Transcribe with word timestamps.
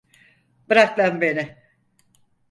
Bırak 0.69 0.99
lan 0.99 1.21
beni! 1.21 1.57